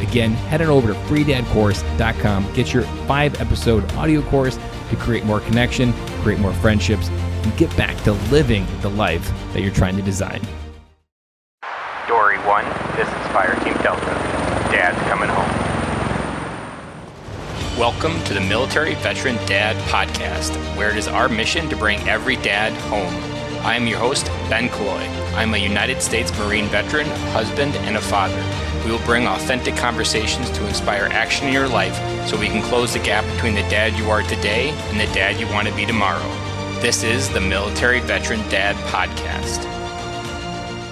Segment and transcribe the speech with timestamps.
[0.00, 4.58] Again, head on over to freedadcourse.com, get your five episode audio course
[4.88, 9.60] to create more connection, create more friendships, and get back to living the life that
[9.60, 10.40] you're trying to design.
[12.08, 12.64] Dory 1,
[12.96, 14.06] this is Fire Team Delta.
[14.72, 15.70] Dad's coming home.
[17.78, 22.36] Welcome to the Military Veteran Dad Podcast, where it is our mission to bring every
[22.36, 23.14] dad home.
[23.64, 25.06] I am your host, Ben Killoy.
[25.34, 28.42] I'm a United States Marine veteran, husband, and a father.
[28.90, 31.94] We will bring authentic conversations to inspire action in your life
[32.26, 35.38] so we can close the gap between the dad you are today and the dad
[35.38, 36.28] you want to be tomorrow.
[36.80, 39.64] This is the Military Veteran Dad Podcast.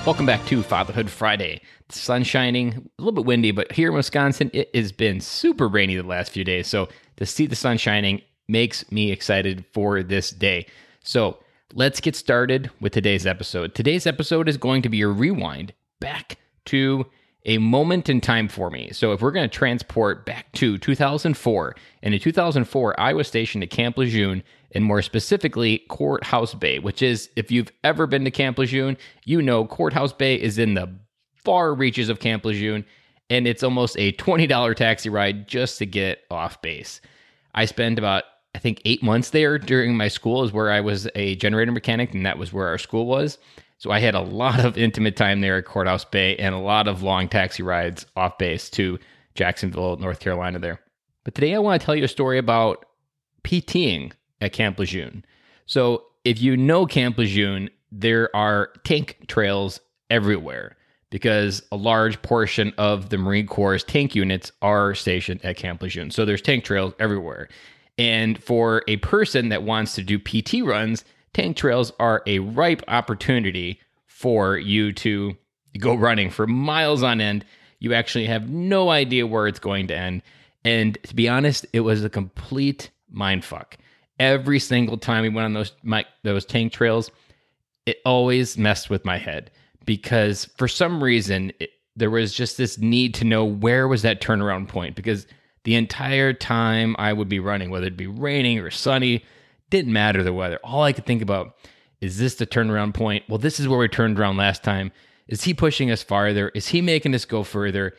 [0.07, 1.61] Welcome back to Fatherhood Friday.
[1.89, 5.67] The sun's shining, a little bit windy, but here in Wisconsin, it has been super
[5.67, 6.69] rainy the last few days.
[6.69, 10.67] So to see the sun shining makes me excited for this day.
[11.03, 11.41] So
[11.75, 13.75] let's get started with today's episode.
[13.75, 17.05] Today's episode is going to be a rewind back to
[17.49, 18.91] a moment in time for me.
[18.93, 23.65] So if we're going to transport back to 2004, and in 2004, I was stationed
[23.65, 28.31] at Camp Lejeune, and more specifically, Courthouse Bay, which is, if you've ever been to
[28.31, 30.95] Camp Lejeune, you know Courthouse Bay is in the
[31.35, 32.85] far reaches of Camp Lejeune,
[33.31, 37.01] and it's almost a $20 taxi ride just to get off base.
[37.55, 41.09] I spent about I think eight months there during my school is where I was
[41.15, 43.39] a generator mechanic, and that was where our school was.
[43.79, 46.89] So I had a lot of intimate time there at Courthouse Bay and a lot
[46.89, 48.99] of long taxi rides off base to
[49.35, 50.81] Jacksonville, North Carolina there.
[51.25, 52.85] But today I want to tell you a story about
[53.45, 55.25] PTing at Camp Lejeune.
[55.67, 59.81] So if you know Camp Lejeune, there are tank trails
[60.11, 60.77] everywhere
[61.11, 66.11] because a large portion of the Marine Corps' tank units are stationed at Camp Lejeune.
[66.11, 67.49] So there's tank trails everywhere.
[67.97, 72.83] And for a person that wants to do PT runs, tank trails are a ripe
[72.89, 75.37] opportunity for you to
[75.79, 77.45] go running for miles on end.
[77.79, 80.23] You actually have no idea where it's going to end.
[80.65, 83.79] And to be honest, it was a complete mind fuck.
[84.19, 87.11] Every single time we went on those my, those tank trails,
[87.87, 89.51] it always messed with my head
[89.85, 94.21] because for some reason it, there was just this need to know where was that
[94.21, 95.27] turnaround point because
[95.65, 99.25] the entire time I would be running, whether it be raining or sunny,
[99.71, 100.59] didn't matter the weather.
[100.65, 101.57] All I could think about
[102.01, 103.25] is this the turnaround point?
[103.29, 104.93] Well, this is where we turned around last time.
[105.27, 106.51] Is he pushing us farther?
[106.51, 107.95] Is he making us go further?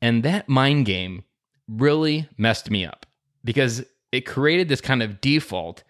[0.00, 1.24] And that mind game
[1.68, 3.06] really messed me up
[3.44, 5.82] because it created this kind of default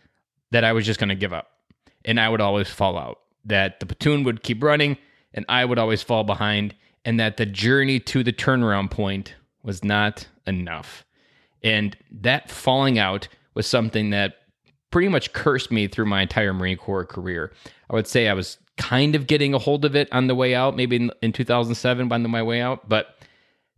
[0.51, 1.49] that I was just going to give up
[2.05, 3.19] and I would always fall out.
[3.45, 4.97] That the platoon would keep running
[5.35, 9.83] and I would always fall behind, and that the journey to the turnaround point was
[9.83, 11.05] not enough.
[11.63, 14.35] And that falling out was something that
[14.93, 17.53] pretty much cursed me through my entire Marine Corps career.
[17.91, 20.55] I would say I was kind of getting a hold of it on the way
[20.55, 23.19] out, maybe in, in 2007 on my way out, but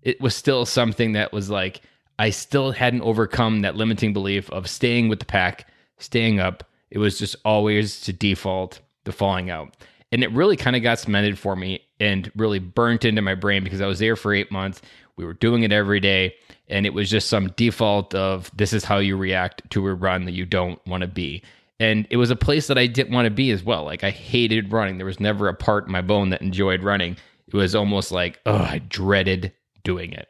[0.03, 1.81] it was still something that was like,
[2.19, 6.65] I still hadn't overcome that limiting belief of staying with the pack, staying up.
[6.91, 9.77] It was just always to default the falling out.
[10.13, 13.65] And it really kind of got cemented for me and really burnt into my brain
[13.65, 14.81] because I was there for eight months.
[15.17, 16.35] We were doing it every day
[16.69, 20.25] and it was just some default of this is how you react to a run
[20.25, 21.43] that you don't want to be.
[21.81, 23.85] And it was a place that i didn't want to be as well.
[23.85, 24.99] Like i hated running.
[24.99, 27.17] There was never a part in my bone that enjoyed running.
[27.47, 30.29] It was almost like oh i dreaded doing it.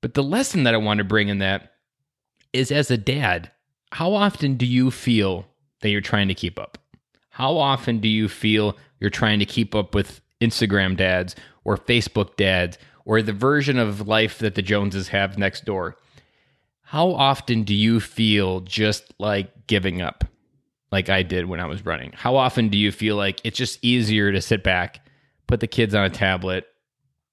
[0.00, 1.72] But the lesson that i want to bring in that
[2.52, 3.50] is as a dad
[3.92, 5.46] how often do you feel
[5.80, 6.76] that you're trying to keep up?
[7.30, 11.34] How often do you feel you're trying to keep up with instagram dads
[11.64, 12.78] or facebook dads
[13.08, 15.96] or the version of life that the Joneses have next door,
[16.82, 20.24] how often do you feel just like giving up,
[20.92, 22.12] like I did when I was running?
[22.12, 25.00] How often do you feel like it's just easier to sit back,
[25.46, 26.66] put the kids on a tablet,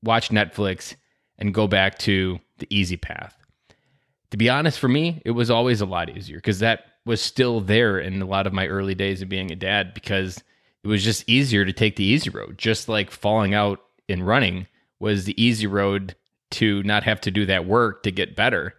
[0.01, 0.95] watch Netflix,
[1.37, 3.37] and go back to the easy path?
[4.31, 7.59] To be honest, for me, it was always a lot easier because that was still
[7.59, 10.41] there in a lot of my early days of being a dad because
[10.85, 14.67] it was just easier to take the easy road, just like falling out in running
[15.05, 16.15] was the easy road
[16.49, 18.73] to not have to do that work to get better.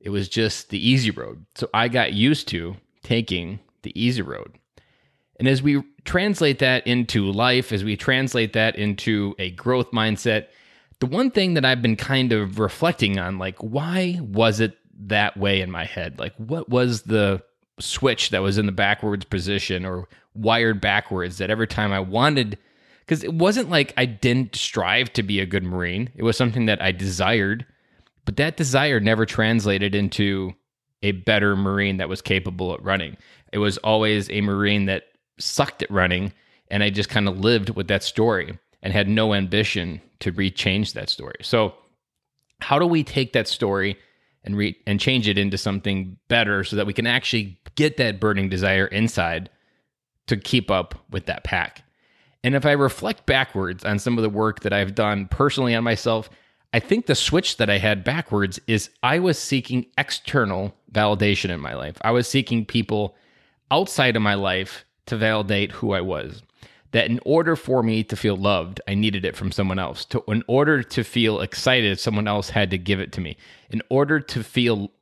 [0.00, 1.44] It was just the easy road.
[1.54, 4.58] So I got used to taking the easy road.
[5.38, 10.46] And as we translate that into life, as we translate that into a growth mindset,
[11.00, 15.36] the one thing that I've been kind of reflecting on, like, why was it that
[15.36, 16.18] way in my head?
[16.18, 17.42] Like, what was the
[17.80, 22.56] switch that was in the backwards position or wired backwards that every time I wanted,
[23.04, 26.66] because it wasn't like I didn't strive to be a good Marine, it was something
[26.66, 27.66] that I desired,
[28.24, 30.54] but that desire never translated into
[31.02, 33.16] a better Marine that was capable at running.
[33.52, 35.04] It was always a Marine that
[35.38, 36.32] sucked at running,
[36.68, 40.94] and I just kind of lived with that story and had no ambition to rechange
[40.94, 41.36] that story.
[41.42, 41.74] So,
[42.60, 43.98] how do we take that story
[44.44, 48.20] and re- and change it into something better so that we can actually get that
[48.20, 49.50] burning desire inside
[50.28, 51.82] to keep up with that pack?
[52.44, 55.82] And if I reflect backwards on some of the work that I've done personally on
[55.82, 56.28] myself,
[56.74, 61.60] I think the switch that I had backwards is I was seeking external validation in
[61.60, 61.96] my life.
[62.02, 63.16] I was seeking people
[63.70, 66.42] outside of my life to validate who I was
[66.90, 70.04] that in order for me to feel loved, I needed it from someone else.
[70.06, 73.36] To, in order to feel excited, someone else had to give it to me.
[73.70, 74.92] In order to feel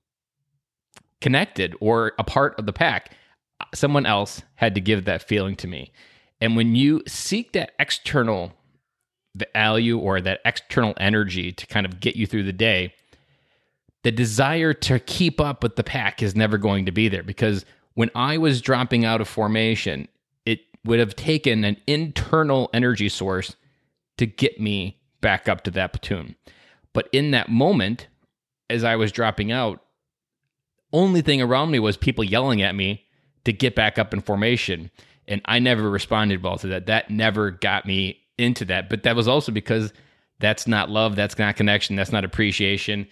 [1.20, 3.14] connected or a part of the pack,
[3.74, 5.92] someone else had to give that feeling to me.
[6.42, 8.52] And when you seek that external
[9.54, 12.94] value or that external energy to kind of get you through the day,
[14.02, 17.64] the desire to keep up with the pack is never going to be there because
[17.94, 20.08] when I was dropping out of formation,
[20.44, 23.54] it would have taken an internal energy source
[24.18, 26.34] to get me back up to that platoon.
[26.92, 28.08] But in that moment,
[28.68, 29.80] as I was dropping out,
[30.92, 33.06] only thing around me was people yelling at me
[33.44, 34.90] to get back up in formation.
[35.28, 36.86] And I never responded well to that.
[36.86, 38.88] That never got me into that.
[38.88, 39.92] But that was also because
[40.40, 43.06] that's not love, that's not connection, that's not appreciation.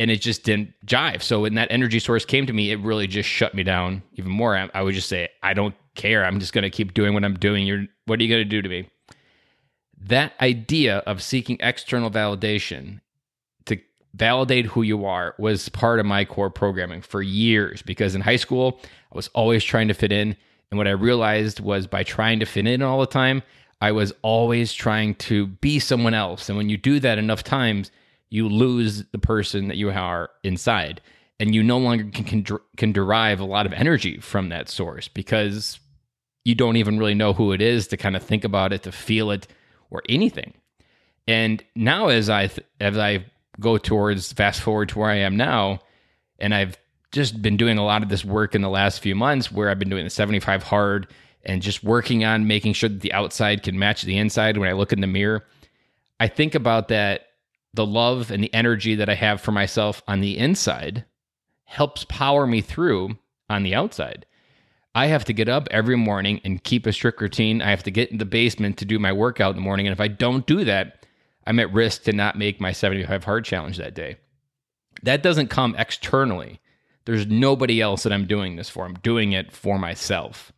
[0.00, 1.22] And it just didn't jive.
[1.22, 4.32] So when that energy source came to me, it really just shut me down even
[4.32, 4.56] more.
[4.56, 6.24] I, I would just say, I don't care.
[6.24, 7.66] I'm just going to keep doing what I'm doing.
[7.66, 8.90] You're what are you going to do to me?
[9.96, 13.00] That idea of seeking external validation
[13.66, 13.78] to
[14.12, 18.36] validate who you are was part of my core programming for years because in high
[18.36, 20.36] school, I was always trying to fit in.
[20.74, 23.44] And what I realized was by trying to fit in all the time,
[23.80, 26.48] I was always trying to be someone else.
[26.48, 27.92] And when you do that enough times,
[28.28, 31.00] you lose the person that you are inside.
[31.38, 35.06] And you no longer can, can, can derive a lot of energy from that source
[35.06, 35.78] because
[36.44, 38.90] you don't even really know who it is to kind of think about it, to
[38.90, 39.46] feel it,
[39.90, 40.54] or anything.
[41.28, 43.26] And now, as I th- as I
[43.60, 45.78] go towards fast forward to where I am now,
[46.40, 46.76] and I've
[47.14, 49.78] just been doing a lot of this work in the last few months, where I've
[49.78, 51.06] been doing the 75 hard
[51.44, 54.58] and just working on making sure that the outside can match the inside.
[54.58, 55.44] When I look in the mirror,
[56.18, 57.28] I think about that
[57.72, 61.04] the love and the energy that I have for myself on the inside
[61.64, 63.18] helps power me through
[63.48, 64.26] on the outside.
[64.94, 67.60] I have to get up every morning and keep a strict routine.
[67.60, 69.86] I have to get in the basement to do my workout in the morning.
[69.86, 71.04] And if I don't do that,
[71.46, 74.16] I'm at risk to not make my 75 hard challenge that day.
[75.02, 76.60] That doesn't come externally.
[77.04, 78.84] There's nobody else that I'm doing this for.
[78.84, 80.52] I'm doing it for myself.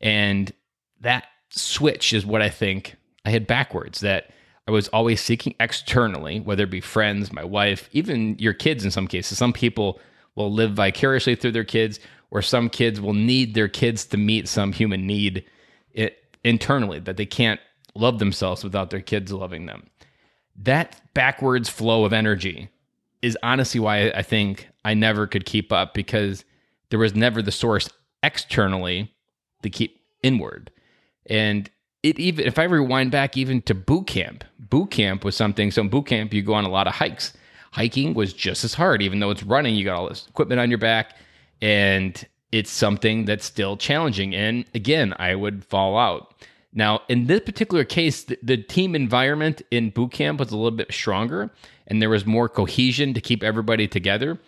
[0.00, 0.52] And
[1.00, 4.30] that switch is what I think I had backwards that
[4.68, 8.90] I was always seeking externally, whether it be friends, my wife, even your kids in
[8.90, 9.38] some cases.
[9.38, 10.00] Some people
[10.34, 12.00] will live vicariously through their kids
[12.30, 15.44] or some kids will need their kids to meet some human need
[15.92, 17.60] it, internally that they can't
[17.94, 19.88] love themselves without their kids loving them.
[20.56, 22.68] That backwards flow of energy
[23.26, 26.44] is honestly why I think I never could keep up because
[26.90, 27.90] there was never the source
[28.22, 29.12] externally
[29.62, 30.70] to keep inward.
[31.28, 31.68] And
[32.04, 35.72] it even if I rewind back even to boot camp, boot camp was something.
[35.72, 37.32] So in boot camp, you go on a lot of hikes.
[37.72, 39.74] Hiking was just as hard, even though it's running.
[39.74, 41.16] You got all this equipment on your back
[41.60, 44.36] and it's something that's still challenging.
[44.36, 46.32] And again, I would fall out.
[46.76, 50.76] Now, in this particular case, the, the, team environment in boot camp was a little
[50.76, 51.50] bit stronger
[51.86, 54.38] and there was more cohesion to keep everybody together.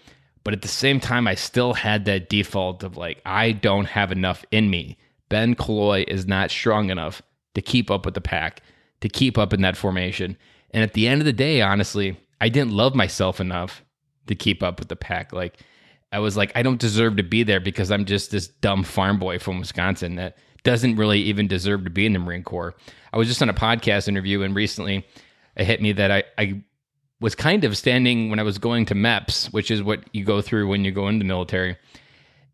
[0.44, 4.12] But at the same time, I still had that default of like, I don't have
[4.12, 4.98] enough in me.
[5.30, 7.22] Ben Killoy is not strong enough
[7.54, 8.62] to keep up with the pack,
[9.00, 10.36] to keep up in that formation.
[10.70, 13.82] And at the end of the day, honestly, I didn't love myself enough
[14.26, 15.32] to keep up with the pack.
[15.32, 15.60] Like,
[16.10, 19.18] I was like, I don't deserve to be there because I'm just this dumb farm
[19.18, 22.74] boy from Wisconsin that doesn't really even deserve to be in the Marine Corps.
[23.12, 25.06] I was just on a podcast interview and recently
[25.56, 26.62] it hit me that I, I
[27.20, 30.40] was kind of standing when I was going to MEPS, which is what you go
[30.40, 31.76] through when you go into the military.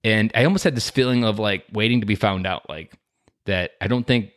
[0.03, 2.95] And I almost had this feeling of like waiting to be found out, like
[3.47, 4.31] that I don't think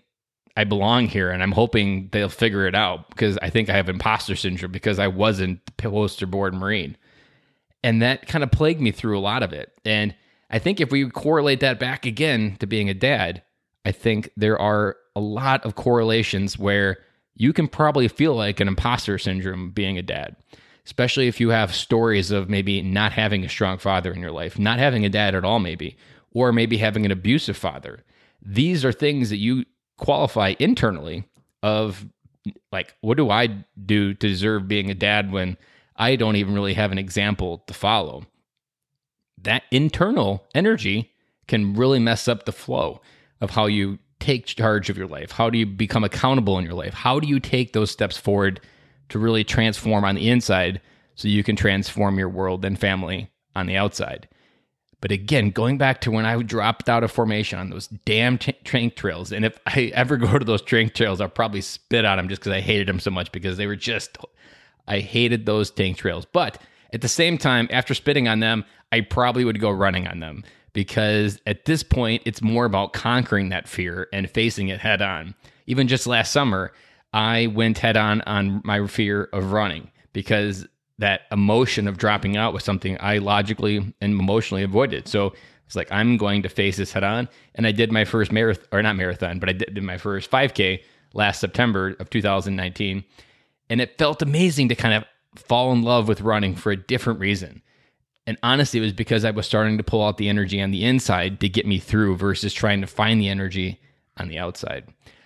[0.56, 1.32] I belong here.
[1.32, 5.00] And I'm hoping they'll figure it out because I think I have imposter syndrome because
[5.00, 6.98] I wasn't the poster board Marine.
[7.88, 9.72] And that kind of plagued me through a lot of it.
[9.86, 10.13] And
[10.50, 13.44] I think if we correlate that back again to being a dad,
[13.86, 16.98] I think there are a lot of correlations where
[17.34, 20.36] you can probably feel like an imposter syndrome being a dad,
[20.86, 24.60] especially if you have stories of maybe not having a strong father in your life,
[24.60, 25.96] not having a dad at all, maybe,
[26.34, 28.03] or maybe having an abusive father.
[28.41, 29.63] These are things that you
[29.96, 31.24] qualify internally
[31.63, 32.06] of
[32.74, 35.56] like, what do I do to deserve being a dad when
[35.98, 38.24] I don't even really have an example to follow?
[39.42, 41.12] That internal energy
[41.48, 43.01] can really mess up the flow
[43.42, 45.32] of how you take charge of your life?
[45.32, 46.94] How do you become accountable in your life?
[46.94, 48.60] How do you take those steps forward
[49.10, 50.82] to really transform on the inside
[51.16, 54.27] so you can transform your world and family on the outside?
[55.00, 58.54] But again, going back to when I dropped out of formation on those damn t-
[58.89, 62.30] trails, and if I ever go to those tank trails, I'll probably spit on them
[62.30, 64.18] just because I hated them so much because they were just,
[64.88, 66.25] I hated those tank trails.
[66.25, 66.62] But
[66.94, 70.44] at the same time, after spitting on them, I probably would go running on them
[70.74, 75.36] because at this point, it's more about conquering that fear and facing it head on.
[75.65, 76.72] Even just last summer,
[77.13, 80.67] I went head on on my fear of running because
[81.00, 85.08] that emotion of dropping out was something I logically and emotionally avoided.
[85.08, 85.34] So
[85.65, 87.27] it's like, I'm going to face this head on.
[87.56, 90.82] And I did my first marathon, or not marathon, but I did my first 5K
[91.13, 93.03] last September of 2019.
[93.70, 95.06] And it felt amazing to kind of
[95.36, 97.62] fall in love with running for a different reason.
[98.26, 100.84] And honestly, it was because I was starting to pull out the energy on the
[100.84, 103.80] inside to get me through versus trying to find the energy
[104.18, 104.86] on the outside.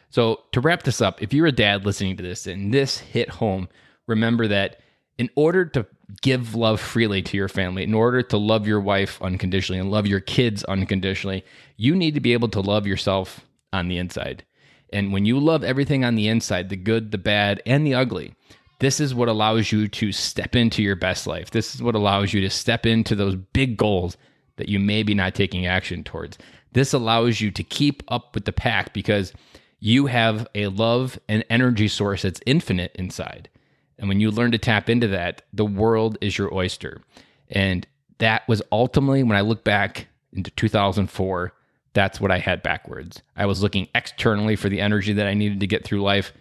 [0.09, 3.29] So, to wrap this up, if you're a dad listening to this and this hit
[3.29, 3.69] home,
[4.07, 4.81] remember that
[5.17, 5.85] in order to
[6.21, 10.05] give love freely to your family, in order to love your wife unconditionally and love
[10.05, 11.45] your kids unconditionally,
[11.77, 14.43] you need to be able to love yourself on the inside.
[14.91, 18.33] And when you love everything on the inside, the good, the bad, and the ugly,
[18.79, 21.51] this is what allows you to step into your best life.
[21.51, 24.17] This is what allows you to step into those big goals
[24.57, 26.37] that you may be not taking action towards.
[26.73, 29.33] This allows you to keep up with the pack because
[29.79, 33.49] you have a love and energy source that's infinite inside.
[33.97, 37.01] And when you learn to tap into that, the world is your oyster.
[37.49, 37.85] And
[38.17, 41.53] that was ultimately when I look back into 2004,
[41.93, 43.21] that's what I had backwards.
[43.35, 46.33] I was looking externally for the energy that I needed to get through life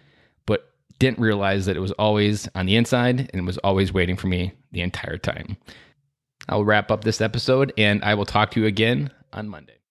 [0.45, 4.27] but didn't realize that it was always on the inside and was always waiting for
[4.27, 5.57] me the entire time.
[6.49, 9.75] I'll wrap up this episode and I will talk to you again on Monday.